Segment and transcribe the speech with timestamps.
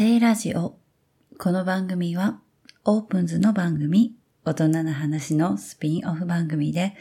[0.00, 0.78] 聖ラジオ。
[1.38, 2.40] この番組は、
[2.84, 6.94] オープンズの番組、大人な話のスピンオフ番組で、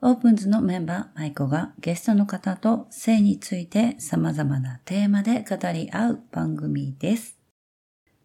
[0.00, 7.38] オープンズのメンバー、マイコがゲストの方と性について様々なテーマで語り合う番組です。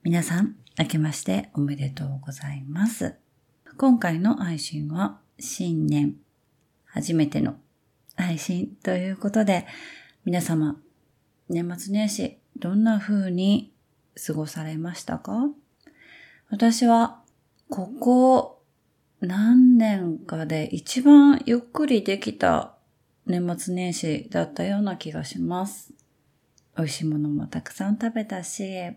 [0.02, 3.14] 皆さん、明けましておめでとうございます。
[3.78, 6.16] 今回の配信は、新年、
[6.86, 7.57] 初めての
[8.16, 9.68] 配信ということで、
[10.26, 10.82] 皆様、
[11.48, 13.75] 年末年始、どんな風に
[14.16, 15.49] 過ごされましたか？
[16.49, 17.21] 私は、
[17.70, 18.63] ここ
[19.20, 22.76] 何年かで一番ゆっくりできた
[23.26, 25.93] 年末年始だったような気がします。
[26.77, 28.91] 美味しいものもたくさん食べたし、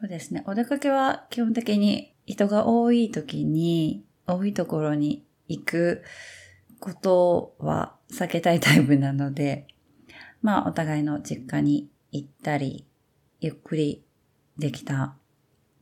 [0.00, 0.44] そうですね。
[0.46, 6.02] お出かけは基本的に人が多い時に、多いところに行く
[6.80, 9.66] ことは避けたいタイプなので、
[10.42, 12.86] まあお互いの実家に行ったり、
[13.40, 14.03] ゆっくり
[14.58, 15.14] できた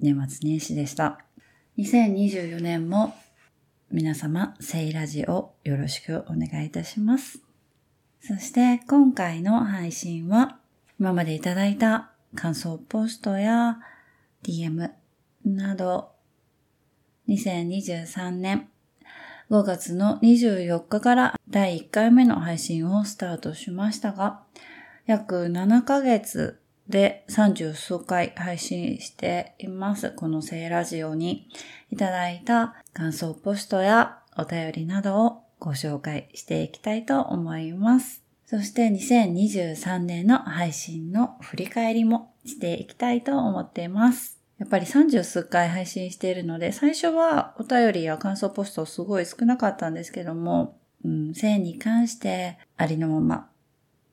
[0.01, 1.19] 年末年始でした。
[1.79, 3.15] 2024年も
[3.91, 7.41] 皆様、セイラジオよろしくお願いいたします。
[8.21, 10.59] そして今回の配信は
[10.99, 13.79] 今までいただいた感想ポストや
[14.45, 14.91] DM
[15.45, 16.13] など
[17.29, 18.69] 2023年
[19.51, 24.41] 5月の24日から第1回目の配信をスタートしましたが
[25.05, 30.11] 約7ヶ月で30数回配信しています。
[30.11, 31.49] この聖ラジオに
[31.91, 38.23] いただいた感想ポストやお便りなどをご紹介していきたいと思います。
[38.47, 44.39] そして2023年の配信の振り返りもしていきたいと思っています。
[44.59, 53.49] やっぱり30数回配信しているので、最初はお便りや感想ポストすごい少なかったんですけども、うん、性に関してありのまま、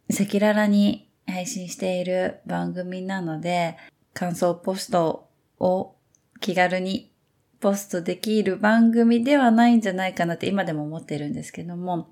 [0.09, 3.77] 赤裸々に配信している番組なので、
[4.13, 5.95] 感想ポストを
[6.39, 7.11] 気軽に
[7.59, 12.09] ポストできる番組ではないんじゃないかなって今でも思っているんですけども、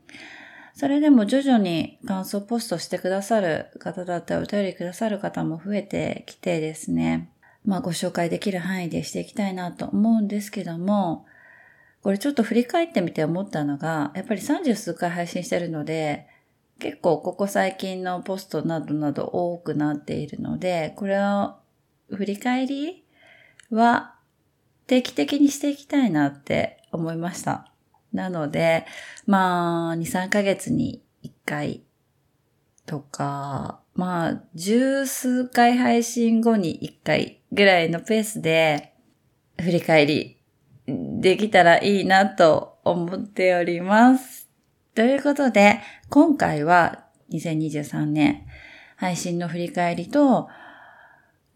[0.75, 7.31] それでも徐々に感想ポストしてくださる方だったり、お便りくださる方も増えてきてですね、
[7.65, 11.25] まあご紹介できる範囲でしていきたいなと思うんですけども、
[12.03, 16.27] これちょっと振り返ってみて思ったのが、やっぱり30数回配信してるので、
[16.79, 21.55] 結構ここ最近のポストなどなど多くなっているので、これを
[22.09, 23.03] 振り返り
[23.71, 24.15] は
[24.85, 27.71] 定期的にしていきたいなって思いました。
[28.13, 28.85] なので、
[29.25, 31.83] まあ、2、3ヶ月に1回
[32.85, 38.93] とか、まあ、十数回配信後に1回ぐらいのペースで
[39.59, 40.37] 振り返り
[40.87, 44.47] できたらいいなと思っております。
[44.95, 48.45] ということで、今回は2023年
[48.95, 50.47] 配信の振り返りと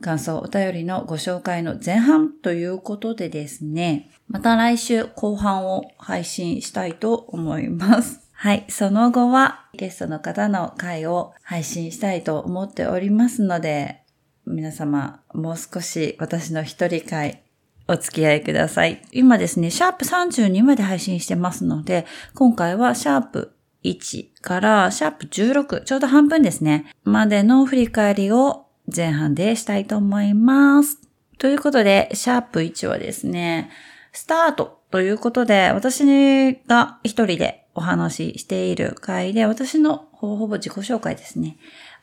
[0.02, 8.20] 感想、お便りのご紹介の前半ということでですね、また来週後半を配信したいと思います。
[8.34, 8.66] はい。
[8.68, 14.02] その後はゲストの方の回を配信したいと思っておりますので、
[14.46, 17.44] 皆様もう少し私の一人会
[17.88, 19.02] お付き合いください。
[19.12, 23.54] 今ですね、シャープ32まで配信してますので、今回はシャープ
[23.84, 31.00] 1からシャープ16、ちょうど半分ですね、までの振り返りを前半でしたいと思います。
[31.38, 33.72] ということで、シャープ1はですね、
[34.12, 41.58] スタートということで、私が一人でお話ししている回で、私のほぼほぼ自己紹介ですね、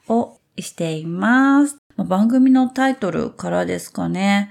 [0.09, 1.78] をしています。
[1.97, 4.50] 番組のタイトルからですかね。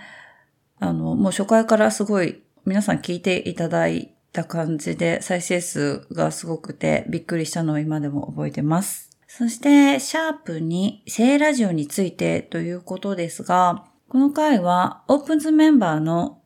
[0.80, 9.10] あの、もう初回からすごい皆さん聞いていただいた感じで再生数がすごくてびっくりしたのを今でも覚えてます。
[9.28, 16.42] そして、シャープに聖ラジオについてということですが、この回はオープンズメンバーの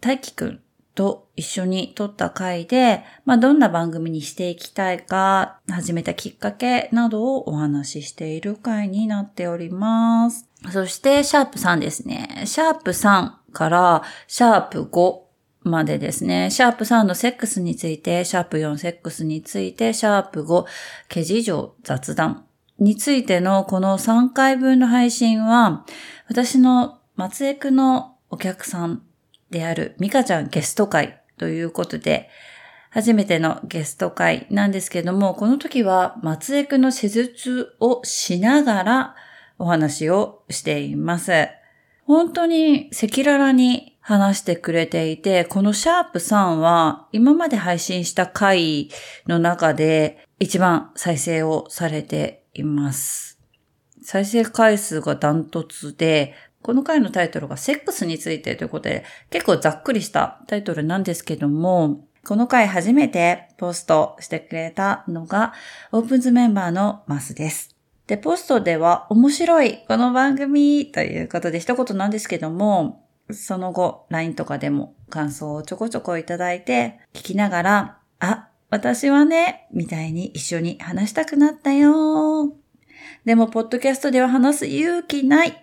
[0.00, 0.60] 大輝くん
[0.94, 10.48] と一緒に撮った回で、まあ、どんな番組にしていきたいか、始めたきっかけなどをお話ししている回になっております。
[10.72, 12.44] そして、シャープ3ですね。
[12.46, 15.23] シャープ3から、シャープ5
[15.64, 20.66] までですね、シャープ3のセックスについて、シャープ4セックスについて、シャープ5、
[21.08, 22.44] ケジ上雑談
[22.78, 25.84] についてのこの3回分の配信は、
[26.28, 29.02] 私の松江区のお客さん
[29.50, 32.28] であるミカちゃんゲスト会ということで、
[32.90, 39.14] 初めてのゲスト会なんですけども、この時は松江区の施術をしながら
[39.58, 41.48] お話をしています。
[42.06, 48.90] 本当に赤裸々に話してくれていて、このシャープ3は今まで配信した回
[49.26, 53.40] の中で一番再生をされています。
[54.02, 65.54] 再生回数がダントツでこの回のタイトルがセックスについてということで、結構ざっくりしたタイトルなんですけども、この回初めてポストしてくれたのが、
[65.92, 67.74] オープンズメンバーのマスです。
[68.06, 82.54] で、ポストでは面白いこの番組ということで一言なんですけども、その後 LINE とかでも感想をちょこちょこいただいて聞きながら、あ、私はね、みたいに一緒に話したくなったよ。
[83.24, 85.60] でも、ポッドキャストでは話す勇気ない。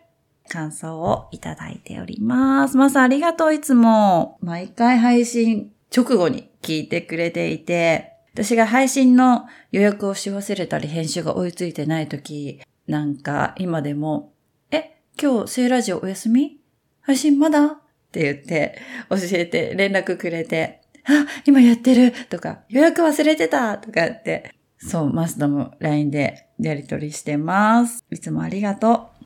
[0.48, 2.78] 感想をいただいております。
[2.78, 4.38] まさありがとう、いつも。
[4.42, 14.34] 毎回配信直後に聞いてくれていて、私が配信の予約をし忘れたり編集が追いついてない時なんか今でも、
[14.72, 16.61] え、今日聖ラジオお休み？
[17.02, 17.66] 配信まだ？
[17.66, 17.70] っ
[18.12, 18.78] て言って
[19.10, 28.04] 教えて連絡くれて、あ、今やってるとか、予約忘れてたとかって、そう、マスダも LINE でやりとりしてます。
[28.12, 29.26] いつもありがとう。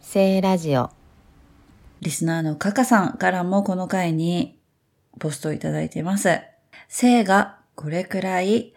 [0.00, 0.90] 聖ラジオ。
[2.00, 4.58] リスナーのカカさんからもこの回に
[5.18, 6.40] ポストをいただいています。
[6.88, 8.73] 性がこれくらい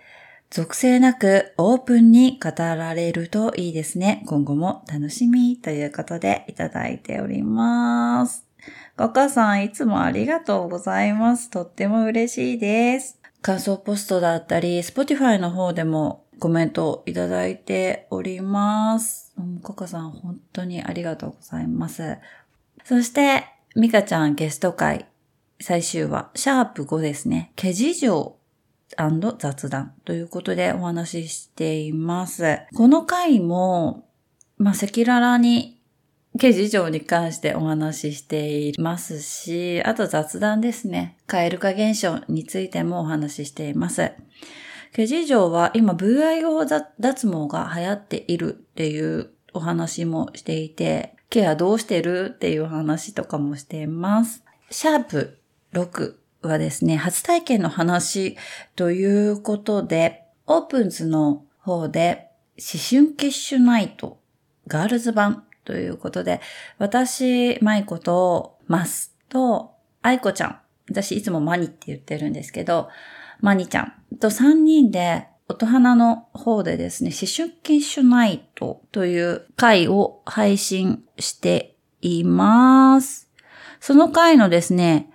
[0.50, 4.24] 属性なくオープンに語られるといいですね。
[4.28, 8.46] 今後も楽しみということでいただいております。
[8.96, 11.50] カカさんいつもありがとうございます。
[11.50, 13.20] とっても嬉しいです。
[13.42, 19.36] 感想ポストだったり、Spotify の方でもコメントをいただいております。
[19.64, 22.18] コカさん本当にありがとうございます。
[22.86, 23.46] そして、
[23.76, 25.06] ミカちゃんゲスト会
[25.60, 27.52] 最終話、シャープ5ですね。
[27.56, 28.38] ケジ情
[29.38, 32.60] 雑談ということでお話ししています。
[32.76, 34.08] この回も、
[34.58, 35.78] まあ、赤裸々に
[36.40, 41.18] 刑事情に関してお話ししていますし、あと雑談ですね。
[41.28, 44.12] 蛙化現象についてもお話ししています。
[44.94, 46.66] ケジ城は今 VIO
[47.00, 54.44] 脱毛が流行っているっていうお話もしていて、ケアどうしてるっていう話とかもしています。
[54.70, 55.40] シャープ
[55.74, 56.16] 6
[56.48, 58.38] はですね、初体験の話
[58.76, 64.20] ということで、オープンズの方で思春キッシュナイト
[64.68, 66.42] ガールズ版ということで、
[66.80, 70.60] 私、マイコとマスとアイコちゃん、
[70.90, 72.90] 私いつもマニって言ってるんですけど、
[73.42, 83.30] マニちゃんと3人で、音花の方でですね、思春期シュナイトという回を配信しています。
[83.80, 85.10] その回のですね、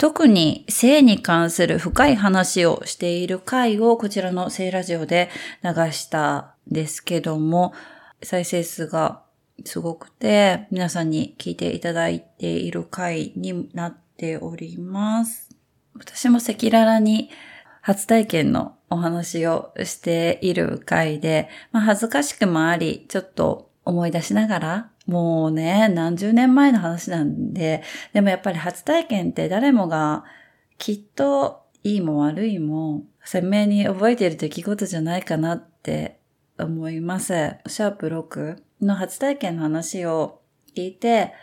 [0.00, 5.28] 特に性に関する深い話をしている回をこちらの性ラジオで
[5.62, 7.74] 流したんですけども、
[8.22, 9.20] 再生数が
[9.66, 15.50] すごくて皆さんに聞いていただいている回になっております。
[15.92, 17.28] 私も赤裸々に
[17.82, 30.24] 初体験のお話をしている回で、まあ、恥ずかしくもあり、ちょっと思い出しながら、もうね、何十年前の話なんで、でもやっぱり初体験って誰もが
[30.78, 36.20] きっといいも悪いも鮮明に覚えている出来事じゃないかなって
[36.58, 37.32] 思います。
[37.66, 40.42] シャープ6の初体験の話を
[40.76, 41.34] 聞いて、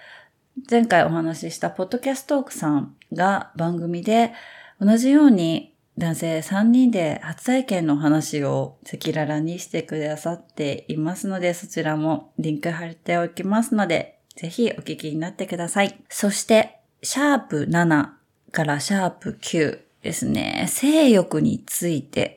[0.70, 4.32] 前回お話ししたポッドキャストークさんが番組で
[4.80, 16.00] 同じように男性3人で初体験の話を赤裸々にしてくださっていますので、そちらもリンク貼っておきますので、ぜひお聞きになってください。
[16.08, 18.10] そして、シャープ7
[18.52, 20.68] からシャープ9ですね。
[20.70, 22.37] 性欲について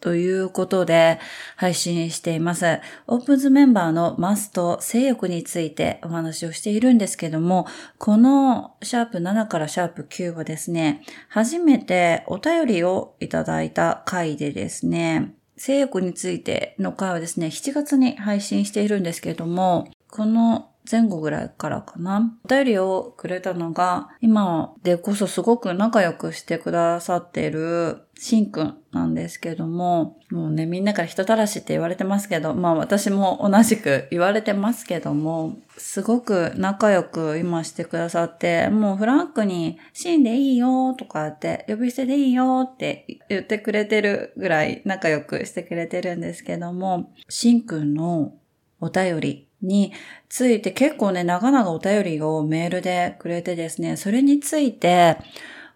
[0.00, 1.18] ということで
[1.56, 2.80] 配信しています。
[3.06, 7.66] オープンズメンバーのマスと性欲についてお話をしているんですけども、
[7.98, 22.38] このシャープ7からシャープ9はですね、初めてお便りをいただいた回でですね、性欲についての回はですね、7月に配信しているんですけども、この前後ぐらいからかな。
[22.44, 48.32] お便りをくれたのが、今でこそすごく仲良くしてくださっているしんくんなんですけども、もうね、みんなから人たらしって言われてますけど、まあ私も同じく言われてますけども、すごく仲良く今してくださって、もうフランクに、シンでいいよとかって、呼び捨てでいいよって言ってくれてるぐらい仲良くしてくれてるんですけども、しんくんの
[48.80, 49.92] お便り、に
[50.28, 55.18] ついて結構ね、長々お便りをメールでくれてですね、それについて、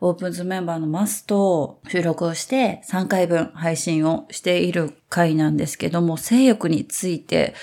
[0.05, 7.55] オープンズメンバーのマスと収録をして3回分配信をしている回なんですけども、性欲について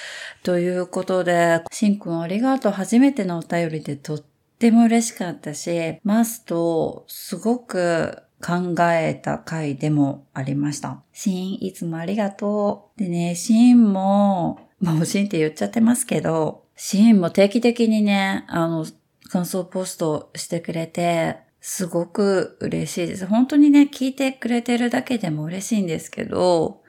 [0.43, 2.71] ということで、しんくんありがとう。
[2.71, 4.23] 初めてのお便りでとっ
[4.57, 11.03] ても嬉しかったし、マスとすごく考えた回でもありました。
[11.11, 12.99] シンいつもありがとう。
[12.99, 18.85] でね、シンもまあ、欲しいって言っちゃってますけど、シーンも定期的にね、あの、
[19.29, 23.25] 感想ポストしてくれて、すごく嬉しいです。
[23.25, 26.81] 本当にね、聞いてくれてるだけでも嬉しいんですけど、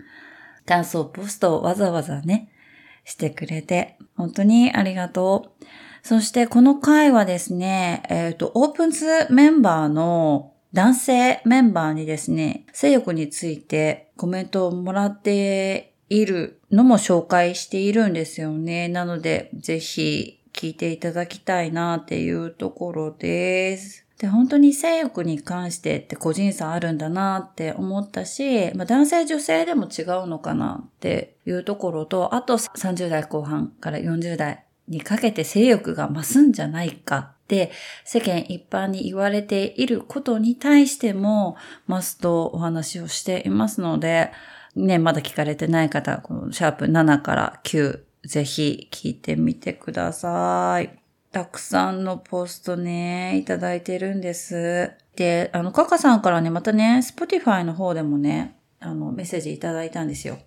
[0.65, 2.53] 感想ポストをわざわざね、
[3.05, 5.65] してくれて、本当にありがとう。
[6.03, 18.89] そしてこの回はですね、えっ、ー、と、オープンズメンバーの男性メンバーにですね、性欲についてコメントをもらっているのも紹介しているんですよね。
[18.89, 24.05] なので、ぜひ聞いていただきたいなっていうところです。
[24.19, 37.71] で、本当に性欲に関してって個人差あるんだなって思ったし、まあ、男性女性でも違うのかなっていうところと、あと30代後半から40代にかけて性欲が増すんじゃないかって
[38.05, 41.57] 世間一般に言われていることに対しても
[41.89, 44.33] 増すとお話をしていますので、
[44.77, 50.99] ね、まだ聞かれてない方、このシャープ7から9、ぜひ聞いてみてください。
[51.33, 54.93] たくさんのポストね、いただいてるんです。
[55.17, 60.39] で、あの、カカさんからね、またね、Spotify の方でもね、あの、メッセージいただいたんですよ。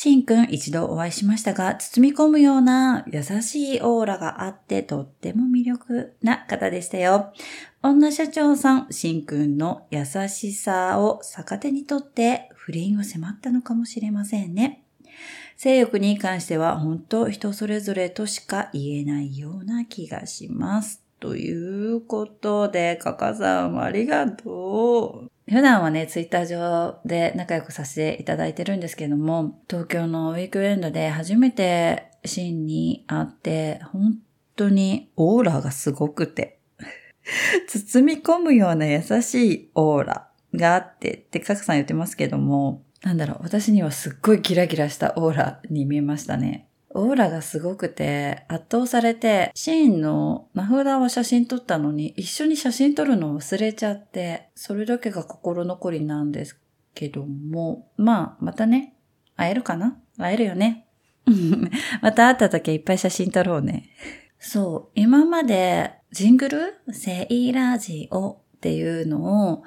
[0.00, 7.32] シンくん一度お会いしましたが、包み込むような優しいオーラがあってとっても魅力な方でしたよ。
[7.82, 14.82] 女社長さん、シンくんの優しさを逆手にとって不倫を迫ったのかもしれませんね。
[15.56, 21.02] 性欲に関しては本当人それぞれとしか言えないような気がします。
[21.18, 21.50] とい
[21.92, 25.50] うことで、カカさんありがとう。
[25.50, 34.18] 普段はね、ツイッター上で仲良くさせていただいてるんですけども、東京のウィークエンドで初めてシーンに会って、本
[34.56, 36.60] 当にオーラがすごくて、
[37.66, 46.68] 包み込むような優しいオーラがあってってカカさん言ってますけども、なんだろう、私にはすっごいギラギラしたオーラに見えましたね。
[46.90, 56.58] オーラがすごくて、圧倒されて、シーンの名札は写真撮ったのに、一緒に写真撮るのを忘れちゃって、それだけが心残りなんです
[56.94, 58.94] けども、まあ、またね、
[59.36, 60.00] 会えるかな？
[60.16, 60.88] 会えるよね。
[62.02, 63.90] また会った時いっぱい写真撮ろうね。
[64.38, 66.74] そう、今までジングル？
[66.92, 69.62] セイラジオっていうのを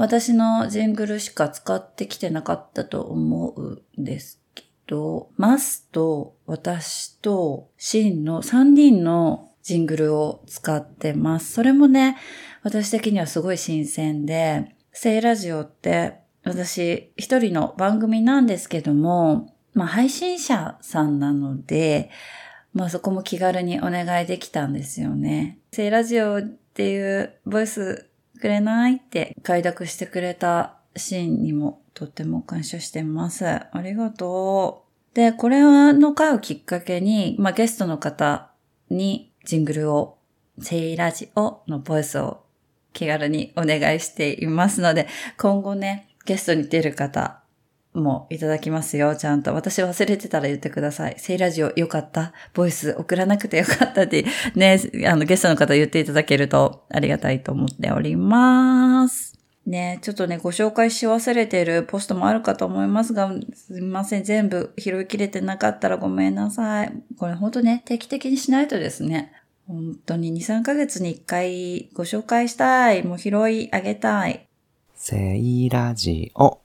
[0.00, 11.52] 私のジングルしか使ってきてなかったと思うんですけど、マスと私とシンの3人のジングルを使ってます。
[11.52, 12.16] それもね、
[12.62, 16.14] 私的にはすごい新鮮で、セイラジオって
[16.44, 22.08] 私一人の番組なんですけども、まあ配信者さんなので、
[22.72, 25.58] まあそこも気軽にお願いできたんですよね。
[25.72, 28.09] セイラジオっていうボイス
[28.40, 33.46] くれないって快諾してくれたシーンにもとっても感謝してます。
[33.46, 35.14] ありがとう。
[35.14, 35.60] で、これ
[35.92, 38.50] の回をきっかけに、まあ、ゲストの方
[38.88, 40.18] にジングルを、
[40.60, 42.42] セイラジオのボイスを
[42.92, 47.39] 気軽にお願いしていますので、今後ね、ゲストに出る方、
[47.92, 49.54] もいただきますよ、ちゃんと。
[49.54, 51.16] 私忘れてたら言ってください。
[51.18, 52.32] セイラジオよかった？
[52.54, 59.36] ボイス送らなくてよかったって、ね、あの、ゲストの方言っていただけるとありがたいと思っております。
[59.66, 64.24] ね、ちょっとね、ご紹介し忘れてるポストもあるかと思いますが、すみません。
[64.24, 66.92] 全部拾いきれてなかったらごめんなさい。
[67.18, 69.32] これほんとね、定期的にしないとですね、
[69.66, 73.04] 本当に2、3ヶ月に1回ご紹介したい。
[73.04, 74.48] もう拾い上げたい。
[74.94, 76.58] セイラジオ。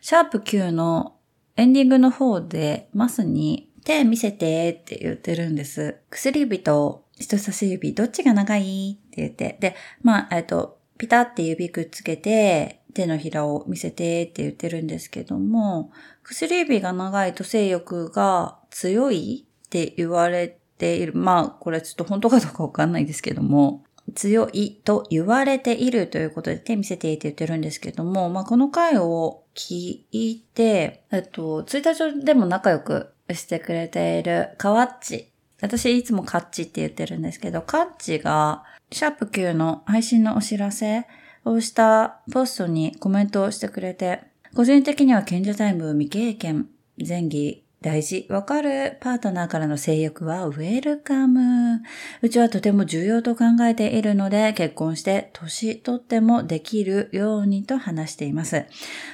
[0.00, 1.16] シャープ Q の
[1.56, 5.96] エンディングの方で、マスに手見せてって言ってるんです。
[6.10, 9.56] 薬指と人差し指どっちが長いって言って。
[9.60, 15.90] で、まあ、えっと、ピタって指くっつけて、手のひらを見せてって言ってるんですけども、
[16.22, 21.14] 薬指が長いと性欲が強いって言われている。
[21.14, 23.84] まあ、これちょっと本当かどうかわかんないですけども、
[24.14, 35.30] 強いと言われているということで手見せていいって言ってるんですけども、まあ、この回を聞いて、えっと、ツイッター上でも仲良くしてくれているカワッチ。
[35.60, 41.06] 私いつもカッチって言ってるんですけど、カッチが、シャープ Q の配信のお知らせ
[41.44, 44.20] をしたポストにコメントをしてくれて、
[44.54, 46.68] 個人的には賢者タイム未経験、
[47.06, 48.26] 前儀大事。
[48.28, 51.80] わかるパートナーからの性欲はウェルカム。
[52.22, 58.66] うちはとても重要と考えているので、結婚して年取ってもできるようにと話しています。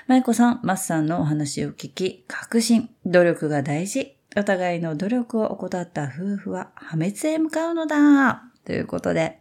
[0.07, 2.89] マイコさん、マスさんのお話を聞き、確信。
[3.05, 4.17] 努力が大事。
[4.37, 8.45] お互いの努力を怠った夫婦は破滅へ向かうのだ。
[8.65, 9.41] ということで、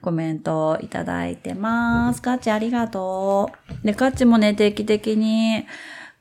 [0.00, 2.22] コメントをいただいてます。
[2.22, 3.50] カッチありがと
[3.84, 3.86] う。
[3.86, 5.66] で、カッチもね、定期的に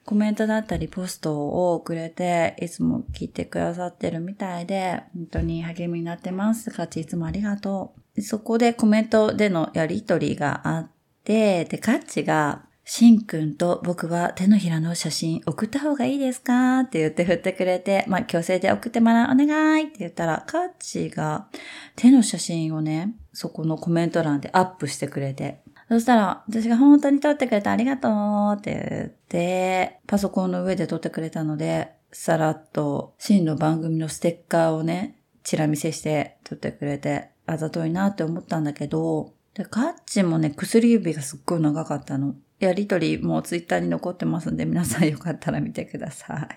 [0.05, 6.71] コメントだったりポストをくれて、いつも聞いてくださってるみたいで、本当に励みになってます。
[6.71, 8.21] カッチいつもありがとう。
[8.21, 10.91] そこでコメントでのやりとりがあっ
[11.23, 21.47] て、で、カッチが、しんくんと僕は手のひらの写真送った方がいいですかって言って振ってくれて、まあ、強制で送ってもらう、お願いって言ったら、カッチが
[21.95, 42.35] 手の写真をね、そこのコメント欄でアップしてくれて、そしたら、私が本当に撮ってくれてありがとうって言って、パソコンの上で撮ってくれたので、さらっと、真の番組のステッカーをね、チラ見せして撮ってくれて、あざといなって思ったんだけど、で、カッチもね、薬指がすっごい長かったの。
[42.59, 46.47] やりとりもツイッターに残ってますんで、皆さんよかったら見てくださ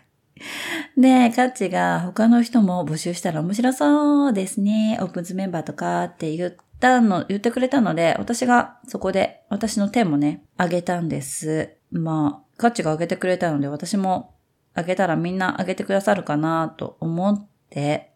[0.97, 1.01] い。
[1.01, 4.97] で、カッチが他の人も募集したら面白そうですね。
[5.01, 11.79] オープンズメンバーとかって言ったの、言ってくれたので、私がそこで私の手もね、あげたんです。
[11.91, 14.35] まあ、カッチがあげてくれたので、私も
[14.75, 18.13] あげたらみんなあげてくださるかなと思って、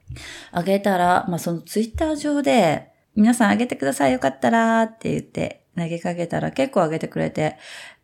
[0.52, 7.56] あげたら、まあそのツイッター上で、皆さんあげてくださいよかったらって言って投げかけたら結構あげてくれて、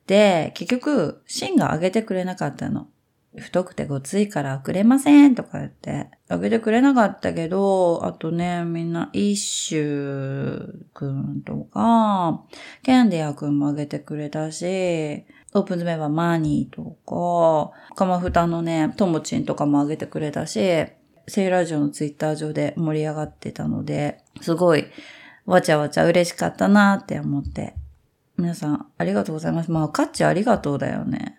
[0.07, 2.89] で、結局、シンがあげてくれなかったの。
[3.37, 12.45] 太くてごついからくれませんとか言って、あげてくれなかったけど、あとね、みんな、イッシュくんとか、
[12.83, 20.87] ケンディアくんもあげてくれたし、オープンズメンバーマニーとか、カマフタのね、ともちんとかもあげてくれたし、
[21.27, 24.87] セイラジオのツイッター上で盛り上がってたので、すごい、
[25.47, 27.75] わちゃわちゃ嬉しかったなって思って。
[28.37, 29.71] 皆さん、ありがとうございます。
[29.71, 31.39] まあ、カッチありがとうだよね。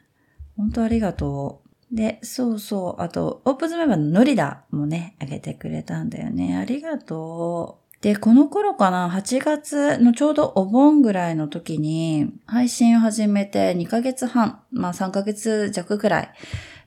[0.58, 1.65] 本当ありがとう。
[1.96, 3.02] で、そうそう。
[3.02, 6.58] あと、オープンズメンバーのノリダもね、あげてくれたんだよね。
[6.58, 8.04] ありがとう。
[8.04, 16.30] で、この頃かな、8月のちょうどお盆ぐらいの時に、配信を始めて2ヶ月半、まあ3ヶ月弱ぐらい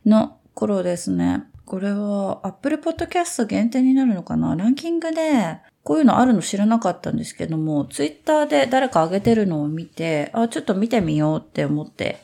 [0.05, 1.45] の頃ですね。
[1.65, 4.55] これは Apple Podcast 限定になるのかな？
[4.57, 12.19] ランキングで、こういうのあるの知らなかったんですけども、Twitter で誰か上げてるのを見て、あ、ちょっと見てみようって思って、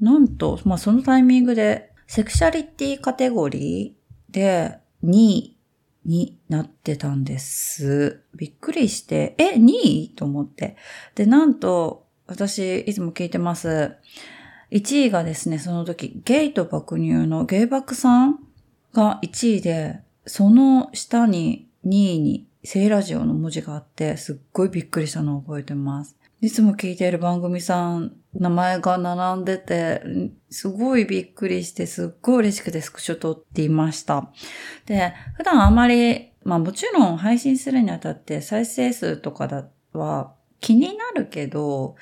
[0.00, 5.56] なんと、まあそのタイミングでセクシャリティカテゴリーで2位
[6.04, 8.24] になってたんです。
[8.34, 10.76] びっくりして、え、2位と思って。
[11.14, 13.94] で、なんと、私、いつも聞いてます。
[14.72, 18.40] 1位がですね、その時、ゲイと爆乳のゲイバクさん
[18.92, 26.16] が1位で、その下に2位にセイラジオの文字があって、すっごいびっくりしたのを覚えてます。
[26.40, 30.02] いつも聞いている番組さん、名前が並んでて、
[30.48, 34.32] すごいびっくりして、すっごい嬉しくてスクショ撮っていました。
[34.86, 41.96] で、普段あまり、まあもちろん配信するにあたって再生数とかだは気になるけど、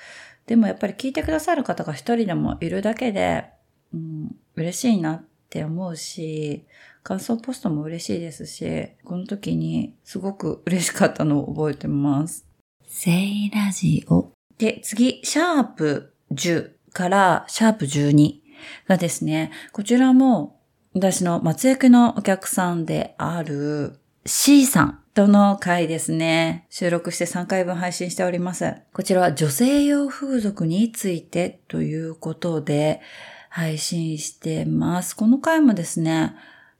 [0.46, 3.46] でもやっぱり聞いてくださる方が一人でもいるだけで、
[3.92, 6.64] うん、嬉しいなって思うし、
[7.02, 12.47] 感想ポストも嬉しいですし、この時にすごく嬉しかったのを覚えてます。
[12.90, 14.32] セイラジオ。
[14.56, 18.40] で、次、シャープ10からシャープ12
[18.88, 20.58] がですね、こちらも
[20.94, 26.66] 私の松江区のお客さんである C さんとの回ですね。
[26.70, 28.74] 収録して3回分配信しております。
[28.94, 33.02] こちらは女性用風俗についてということで
[33.50, 35.14] 配信してます。
[35.14, 36.34] この回もですね、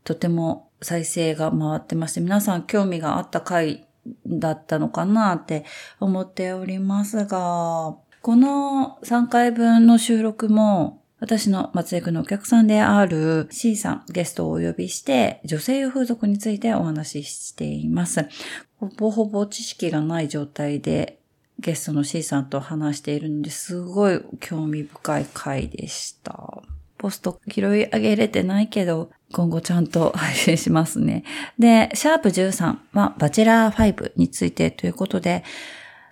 [0.04, 3.87] とても再生が回ってまして、皆さん興味があった回
[4.26, 5.64] だったのかなって
[6.00, 18.28] 思っておりますが、この3回分の収録も私の松江区のお客さんである C さん、ゲストをお呼びして、女性風俗についてお話ししています。
[18.76, 21.18] ほぼほぼ知識がない状態で
[21.58, 26.62] ゲストの C さんと話しているので、すごい興味深い回でした。
[26.98, 31.24] ポスト拾い上げれてないけど、今後ちゃんと配信しますね。
[31.58, 35.44] で、シャープ13はバチェラー5についてということで、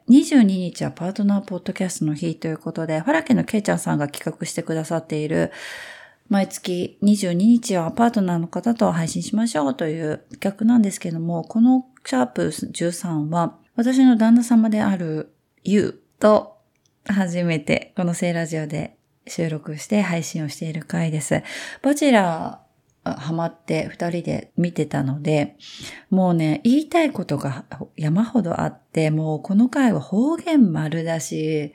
[0.08, 5.50] 22日はパートナーポッドキャストの日ということで、ファラケのケイちゃんさんが企画してくださっている、
[6.28, 16.56] 毎月22日はパートナーの方と配信しましょうという企画なんですけども、このシャープ13は、私の旦那様であるユウと
[17.04, 21.42] 初めてこのセイラジオで収録して配信をしている回です。
[21.82, 22.65] バチェラー
[23.14, 25.56] ハマって二人で見てたので、
[26.10, 27.64] もうね、言いたいことが
[27.96, 31.72] 山ほどあって、もうこの回は方言丸だし、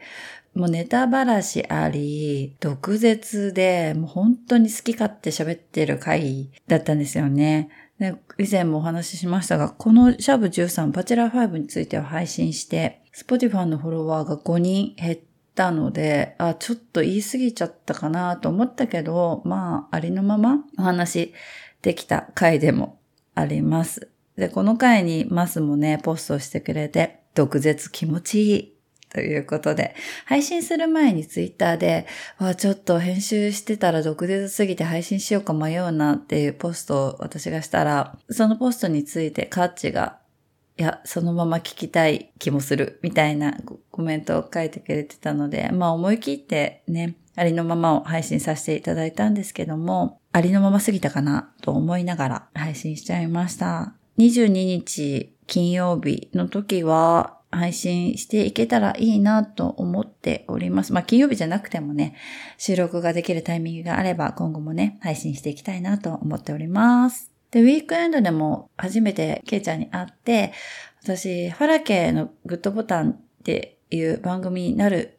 [0.53, 7.69] もうネタばらしあり、毒舌で、もう本当に好き勝手喋ってる回だったんですよね。
[7.99, 15.15] で以前もお話ししましたが、このシャブ13バチェラー5については配信して、Spotify のフォロワーが5人減っ
[15.55, 21.33] たので、あ、ちょっと言い過ぎちゃったかなと思ったけど、まあ、ありのままお話
[21.81, 22.99] できた回でも
[23.35, 24.09] あります。
[24.37, 28.75] で、この回にマスもね、ポストしてくれて、毒舌気持ちいい
[29.09, 29.93] ということで、
[30.25, 32.07] 配信する前にツイッターで、
[32.39, 40.20] わ、ちょっと編集してたら毒舌すぎて配信しようか迷うなっていうポストを私がしたら、そのポストについてカッチが、
[40.77, 43.57] いや、そのまま聞きたい気もする、みたいな
[43.91, 53.95] コメントを書いてくれてたので、まあ思い切ってね、ありのままを配信させていただいたんですけども、ありのまますぎたかなと思いながら配信しちゃいました。
[54.17, 60.93] 22日金曜日の時は、配信していけたらいいなと思っております。
[60.93, 62.15] まあ、金曜日じゃなくてもね、
[62.57, 67.30] 収録ができるタイミングがあれば今後もね、配信していきたいなと思っております。
[67.51, 70.53] で、ウィークエンドでも初めてケイちゃんに会って、
[71.03, 75.17] 私、ファラケのグッドボタンっていう番組になる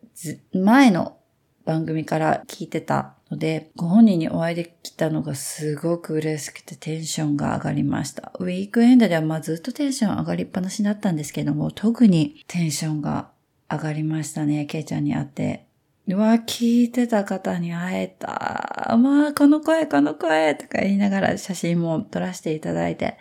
[0.52, 1.18] 前の
[1.64, 8.32] 番組から聞いてたので、ご本人にお会いできたのがすごく嬉しくてテンションが上がりました。
[8.38, 13.30] ウィークエンドではまあずっとテンション上がりっぱなしだったんですけども、特にテンションが
[13.70, 15.66] 上がりましたね、ケイちゃんに会って。
[16.08, 18.96] うわ、聞いてた方に会えた。
[18.98, 23.16] まあ、この声、この声とか言いながら写真も撮らせていただいて、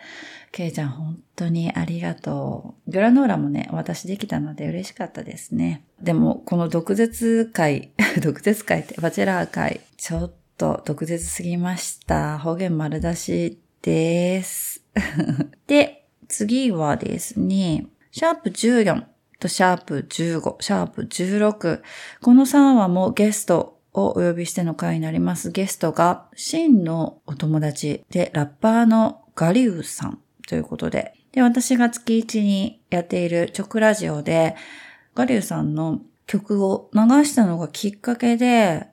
[0.50, 2.90] ケイちゃん本当にありがとう。
[2.90, 5.84] グラノーラもね、私できたので嬉しかったですね。
[6.00, 12.38] でも、この毒舌会、 毒舌会ってバチェラー会、ちょっと毒舌すぎました。
[12.38, 14.84] 方言丸出しです。
[15.68, 19.04] で、次はですね、シャープ14
[19.42, 21.82] とシャープ15、シャープ16。
[22.20, 25.50] この3話もゲストをお呼びしての回になります。
[25.50, 31.14] ゲストが、真のお友達で、ラッパーのガリウさんということで。
[31.32, 34.54] で、私が月1にやっている直ラジオで、
[35.14, 38.86] ガリウさんの曲を流したのがきっかけで、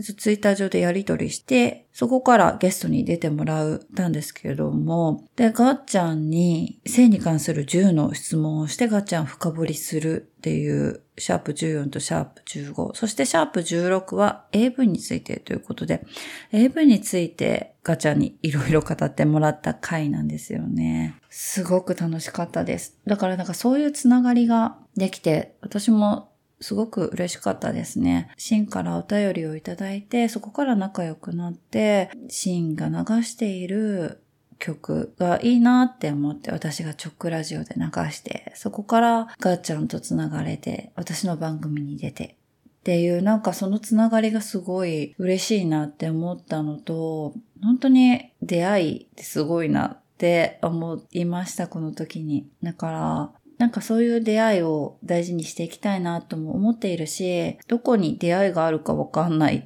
[0.00, 16.04] ツイッター上でやりとりして、そこからゲストに出てもらったんですけれども、で、ガッチャンに性に関する10の質問をしてガッチャン深掘りするっていうシャープ14とシャープ15、そしてシャープ16は AV についてということで、
[16.52, 21.20] AV についてガチャにいろいろ語ってもらった回なんですよね。
[21.28, 22.98] すごく楽しかったです。
[23.06, 26.31] だからなんかそういうつながりができて、私も
[26.62, 28.30] すごく嬉しかったですね。
[28.38, 34.22] シンからお便りをいただいて、そこから仲良くなって、シンが流している
[34.58, 42.36] 曲がいいなって思って私が直ラジオで流して、そこからガッチャンと繋がれて、私の番組に出て、
[42.80, 52.48] っていうなんかそのつながりがすごい嬉しいなって思ったのと、本当に出会いってすごいなって思いました、この時に。
[52.62, 59.64] だから、なんかそういう出会いを大事にしていきたいなとも思っているし、どこに出会いがあるかわかんないっ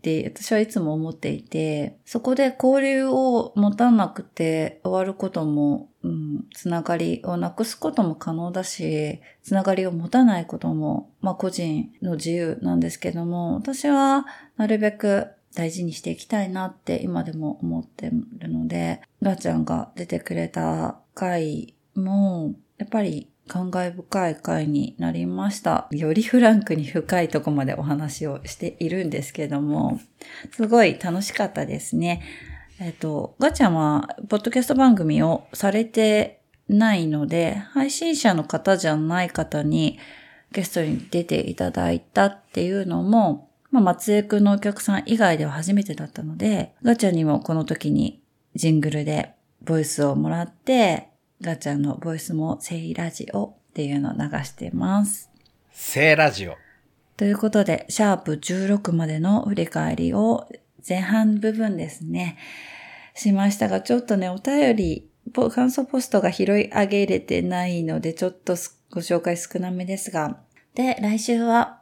[0.00, 14.24] て私はいつも思っていて、そこで交流を持たなくて終わることも、うん、つながりをなくすことも可能だし、つながりを持たないことも、まあ個人の自由なんですけども、私は
[14.56, 15.26] なるべく
[15.56, 25.86] 大事にしていきたいなって今でも思ってるので、ガーちゃんが出てくれた回も、やっぱり感慨深い回になりました。
[25.90, 30.00] よりフランクに深いとこまでお話をしているんですけども、
[30.52, 32.22] すごい楽しかったですね。
[32.80, 39.98] えっと、ガチャは、ポッドキャスト番組をされてないので、配信者の方じゃない方に
[40.52, 48.22] ゲストに出ていただいたっていうのも、まあ、松江くんのお客さん以外では初めてだったので、ガチャにもこの時に
[48.54, 51.11] ジングルでボイスをもらって、
[51.42, 55.28] ガチャのボイスもセイラジオっていうのを流してます。
[55.72, 56.56] セイラジオ。
[57.16, 60.48] ということで、シャープ16までの振り返りを
[60.88, 62.38] 前半部分ですね、
[63.14, 65.10] しましたが、ちょっとね、お便り、
[65.52, 68.54] 感想ポストが拾い上げれてないので、ちょっと
[68.90, 70.40] ご紹介少なめですが。
[70.74, 71.80] で、来週は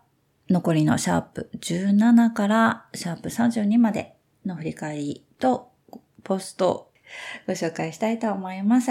[0.48, 4.14] 残りのシャープ17からシャープ32まで
[4.46, 5.70] の振り返りと
[6.24, 6.92] ポストを
[7.46, 8.90] ご紹介したいと思います。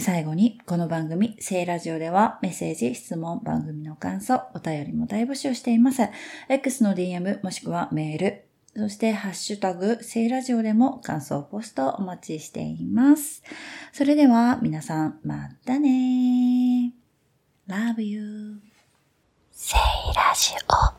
[0.00, 6.00] 最後に、この番組、聖ラジオではメッセージ、質問、番組の感想、お便りも大募集しています。
[6.48, 13.42] X の DM もしくはメール、そしてハッシュタグ、聖ラジオでも感想ポストお待ちしています。
[13.92, 18.62] それでは皆さん、またねー Love you.
[19.52, 19.76] 聖
[20.16, 20.89] ラジオ